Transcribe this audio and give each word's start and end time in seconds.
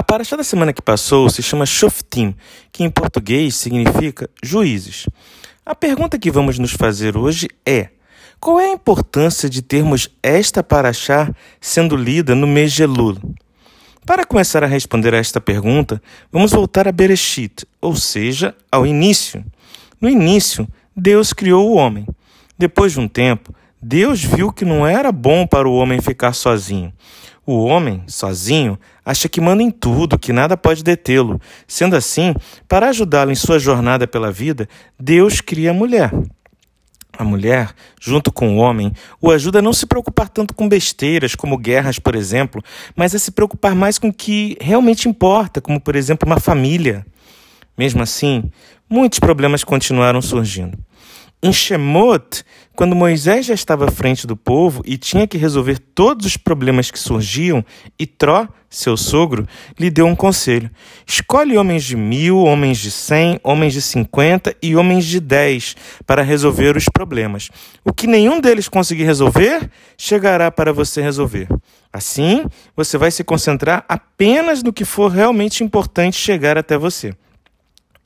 A 0.00 0.02
paraxá 0.02 0.34
da 0.34 0.42
semana 0.42 0.72
que 0.72 0.80
passou 0.80 1.28
se 1.28 1.42
chama 1.42 1.66
Shoftim, 1.66 2.34
que 2.72 2.82
em 2.82 2.88
português 2.88 3.54
significa 3.54 4.30
juízes. 4.42 5.06
A 5.66 5.74
pergunta 5.74 6.18
que 6.18 6.30
vamos 6.30 6.58
nos 6.58 6.72
fazer 6.72 7.18
hoje 7.18 7.50
é: 7.66 7.90
qual 8.40 8.58
é 8.58 8.70
a 8.70 8.72
importância 8.72 9.46
de 9.46 9.60
termos 9.60 10.08
esta 10.22 10.62
paraxá 10.62 11.30
sendo 11.60 11.96
lida 11.96 12.34
no 12.34 12.46
mês 12.46 12.72
de 12.72 12.82
Elul? 12.82 13.18
Para 14.06 14.24
começar 14.24 14.64
a 14.64 14.66
responder 14.66 15.12
a 15.12 15.18
esta 15.18 15.38
pergunta, 15.38 16.00
vamos 16.32 16.50
voltar 16.50 16.88
a 16.88 16.92
Bereshit, 16.92 17.66
ou 17.78 17.94
seja, 17.94 18.56
ao 18.72 18.86
início. 18.86 19.44
No 20.00 20.08
início, 20.08 20.66
Deus 20.96 21.34
criou 21.34 21.68
o 21.68 21.74
homem. 21.74 22.06
Depois 22.56 22.92
de 22.92 23.00
um 23.00 23.06
tempo, 23.06 23.54
Deus 23.82 24.22
viu 24.22 24.52
que 24.52 24.64
não 24.64 24.86
era 24.86 25.10
bom 25.10 25.46
para 25.46 25.68
o 25.68 25.74
homem 25.74 26.00
ficar 26.00 26.34
sozinho. 26.34 26.92
O 27.46 27.64
homem, 27.64 28.02
sozinho, 28.06 28.78
acha 29.04 29.28
que 29.28 29.40
manda 29.40 29.62
em 29.62 29.70
tudo, 29.70 30.18
que 30.18 30.32
nada 30.32 30.56
pode 30.56 30.84
detê-lo. 30.84 31.40
Sendo 31.66 31.96
assim, 31.96 32.34
para 32.68 32.90
ajudá-lo 32.90 33.32
em 33.32 33.34
sua 33.34 33.58
jornada 33.58 34.06
pela 34.06 34.30
vida, 34.30 34.68
Deus 34.98 35.40
cria 35.40 35.70
a 35.70 35.74
mulher. 35.74 36.12
A 37.18 37.24
mulher, 37.24 37.74
junto 38.00 38.30
com 38.30 38.56
o 38.56 38.58
homem, 38.58 38.92
o 39.20 39.30
ajuda 39.30 39.58
a 39.58 39.62
não 39.62 39.72
se 39.72 39.86
preocupar 39.86 40.28
tanto 40.28 40.54
com 40.54 40.68
besteiras, 40.68 41.34
como 41.34 41.58
guerras, 41.58 41.98
por 41.98 42.14
exemplo, 42.14 42.62
mas 42.94 43.14
a 43.14 43.18
se 43.18 43.30
preocupar 43.30 43.74
mais 43.74 43.98
com 43.98 44.08
o 44.08 44.12
que 44.12 44.56
realmente 44.60 45.08
importa, 45.08 45.60
como, 45.60 45.80
por 45.80 45.96
exemplo, 45.96 46.26
uma 46.26 46.38
família. 46.38 47.04
Mesmo 47.76 48.02
assim, 48.02 48.44
muitos 48.88 49.18
problemas 49.18 49.64
continuaram 49.64 50.20
surgindo. 50.20 50.78
Em 51.42 51.54
Shemot, 51.54 52.44
quando 52.76 52.94
Moisés 52.94 53.46
já 53.46 53.54
estava 53.54 53.86
à 53.86 53.90
frente 53.90 54.26
do 54.26 54.36
povo 54.36 54.82
e 54.84 54.98
tinha 54.98 55.26
que 55.26 55.38
resolver 55.38 55.78
todos 55.78 56.26
os 56.26 56.36
problemas 56.36 56.90
que 56.90 56.98
surgiam, 56.98 57.64
Itró, 57.98 58.46
seu 58.68 58.94
sogro, 58.94 59.46
lhe 59.78 59.90
deu 59.90 60.06
um 60.06 60.14
conselho: 60.14 60.70
escolhe 61.06 61.56
homens 61.56 61.82
de 61.84 61.96
mil, 61.96 62.38
homens 62.38 62.76
de 62.76 62.90
cem, 62.90 63.40
homens 63.42 63.72
de 63.72 63.80
cinquenta 63.80 64.54
e 64.62 64.76
homens 64.76 65.06
de 65.06 65.18
dez 65.18 65.74
para 66.06 66.22
resolver 66.22 66.76
os 66.76 66.84
problemas. 66.92 67.48
O 67.82 67.92
que 67.92 68.06
nenhum 68.06 68.38
deles 68.38 68.68
conseguir 68.68 69.04
resolver, 69.04 69.70
chegará 69.96 70.50
para 70.50 70.74
você 70.74 71.00
resolver. 71.00 71.48
Assim, 71.90 72.44
você 72.76 72.98
vai 72.98 73.10
se 73.10 73.24
concentrar 73.24 73.82
apenas 73.88 74.62
no 74.62 74.74
que 74.74 74.84
for 74.84 75.10
realmente 75.10 75.64
importante 75.64 76.18
chegar 76.18 76.58
até 76.58 76.76
você. 76.76 77.14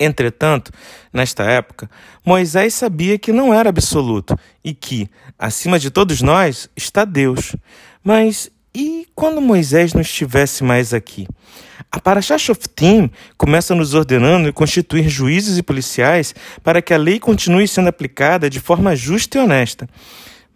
Entretanto, 0.00 0.70
nesta 1.12 1.44
época, 1.44 1.90
Moisés 2.24 2.74
sabia 2.74 3.18
que 3.18 3.32
não 3.32 3.52
era 3.52 3.68
absoluto 3.68 4.38
e 4.64 4.72
que, 4.72 5.10
acima 5.38 5.78
de 5.78 5.90
todos 5.90 6.22
nós, 6.22 6.68
está 6.76 7.04
Deus. 7.04 7.56
Mas 8.02 8.50
e 8.74 9.08
quando 9.14 9.40
Moisés 9.40 9.92
não 9.92 10.00
estivesse 10.00 10.62
mais 10.62 10.94
aqui? 10.94 11.26
A 11.90 11.98
Parashah 11.98 12.38
Shoftim 12.38 13.10
começa 13.36 13.74
nos 13.74 13.94
ordenando 13.94 14.52
constituir 14.52 15.08
juízes 15.08 15.58
e 15.58 15.62
policiais 15.62 16.34
para 16.62 16.80
que 16.82 16.94
a 16.94 16.98
lei 16.98 17.18
continue 17.18 17.66
sendo 17.66 17.88
aplicada 17.88 18.48
de 18.48 18.60
forma 18.60 18.94
justa 18.94 19.38
e 19.38 19.40
honesta. 19.40 19.88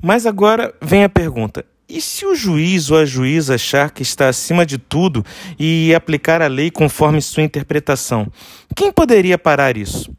Mas 0.00 0.26
agora 0.26 0.74
vem 0.80 1.02
a 1.02 1.08
pergunta: 1.08 1.64
e 1.92 2.00
se 2.00 2.24
o 2.24 2.34
juiz 2.34 2.90
ou 2.90 2.96
a 2.96 3.04
juíza 3.04 3.56
achar 3.56 3.90
que 3.90 4.02
está 4.02 4.26
acima 4.26 4.64
de 4.64 4.78
tudo 4.78 5.22
e 5.58 5.94
aplicar 5.94 6.40
a 6.40 6.46
lei 6.46 6.70
conforme 6.70 7.20
sua 7.20 7.42
interpretação, 7.42 8.32
quem 8.74 8.90
poderia 8.90 9.36
parar 9.36 9.76
isso? 9.76 10.10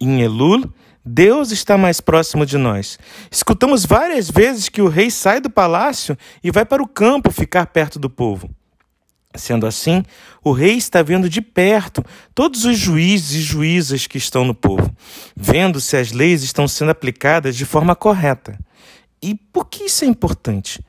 Em 0.00 0.20
Elul, 0.20 0.72
Deus 1.04 1.50
está 1.50 1.76
mais 1.76 2.00
próximo 2.00 2.46
de 2.46 2.56
nós. 2.56 2.96
Escutamos 3.28 3.84
várias 3.84 4.30
vezes 4.30 4.68
que 4.68 4.80
o 4.80 4.88
rei 4.88 5.10
sai 5.10 5.40
do 5.40 5.50
palácio 5.50 6.16
e 6.44 6.52
vai 6.52 6.64
para 6.64 6.82
o 6.82 6.86
campo 6.86 7.32
ficar 7.32 7.66
perto 7.66 7.98
do 7.98 8.08
povo. 8.08 8.48
Sendo 9.34 9.66
assim, 9.66 10.04
o 10.44 10.52
rei 10.52 10.76
está 10.76 11.02
vendo 11.02 11.28
de 11.28 11.42
perto 11.42 12.04
todos 12.34 12.64
os 12.64 12.78
juízes 12.78 13.32
e 13.32 13.40
juízas 13.40 14.06
que 14.06 14.16
estão 14.16 14.44
no 14.44 14.54
povo, 14.54 14.94
vendo 15.36 15.80
se 15.80 15.96
as 15.96 16.12
leis 16.12 16.44
estão 16.44 16.68
sendo 16.68 16.92
aplicadas 16.92 17.56
de 17.56 17.64
forma 17.64 17.96
correta. 17.96 18.56
E 19.20 19.34
por 19.34 19.66
que 19.66 19.84
isso 19.84 20.04
é 20.04 20.08
importante? 20.08 20.80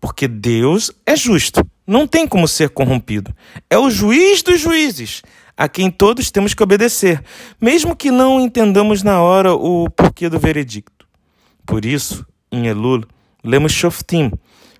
Porque 0.00 0.28
Deus 0.28 0.90
é 1.04 1.16
justo, 1.16 1.66
não 1.86 2.06
tem 2.06 2.26
como 2.26 2.46
ser 2.46 2.70
corrompido. 2.70 3.34
É 3.70 3.78
o 3.78 3.90
juiz 3.90 4.42
dos 4.42 4.60
juízes, 4.60 5.22
a 5.56 5.68
quem 5.68 5.90
todos 5.90 6.30
temos 6.30 6.52
que 6.52 6.62
obedecer, 6.62 7.22
mesmo 7.60 7.96
que 7.96 8.10
não 8.10 8.40
entendamos 8.40 9.02
na 9.02 9.20
hora 9.20 9.54
o 9.54 9.88
porquê 9.90 10.28
do 10.28 10.38
veredicto. 10.38 11.06
Por 11.64 11.84
isso, 11.84 12.26
em 12.52 12.66
Elul, 12.66 13.04
lemos 13.42 13.72
Shoftim, 13.72 14.30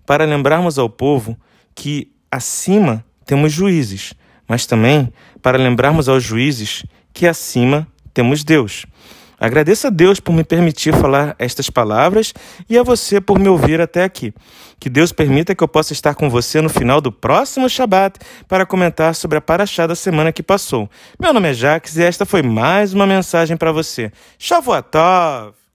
para 0.04 0.24
lembrarmos 0.24 0.78
ao 0.78 0.88
povo 0.88 1.36
que 1.74 2.12
acima 2.30 3.04
temos 3.24 3.52
juízes, 3.52 4.14
mas 4.46 4.66
também 4.66 5.12
para 5.42 5.58
lembrarmos 5.58 6.08
aos 6.08 6.22
juízes 6.22 6.84
que 7.12 7.26
acima 7.26 7.88
temos 8.14 8.44
Deus. 8.44 8.86
Agradeço 9.38 9.86
a 9.86 9.90
Deus 9.90 10.18
por 10.18 10.32
me 10.32 10.42
permitir 10.42 10.94
falar 10.94 11.36
estas 11.38 11.68
palavras 11.68 12.32
e 12.68 12.78
a 12.78 12.82
você 12.82 13.20
por 13.20 13.38
me 13.38 13.48
ouvir 13.48 13.80
até 13.80 14.02
aqui. 14.02 14.32
Que 14.80 14.88
Deus 14.88 15.12
permita 15.12 15.54
que 15.54 15.62
eu 15.62 15.68
possa 15.68 15.92
estar 15.92 16.14
com 16.14 16.30
você 16.30 16.60
no 16.60 16.68
final 16.68 17.00
do 17.00 17.12
próximo 17.12 17.68
Shabat 17.68 18.18
para 18.48 18.64
comentar 18.64 19.14
sobre 19.14 19.38
a 19.38 19.40
paraxá 19.40 19.86
da 19.86 19.94
semana 19.94 20.32
que 20.32 20.42
passou. 20.42 20.88
Meu 21.20 21.32
nome 21.32 21.50
é 21.50 21.54
Jaques 21.54 21.96
e 21.96 22.02
esta 22.02 22.24
foi 22.24 22.42
mais 22.42 22.94
uma 22.94 23.06
mensagem 23.06 23.56
para 23.56 23.72
você. 23.72 24.10
Shavuot 24.38 24.88
Tov! 24.90 25.65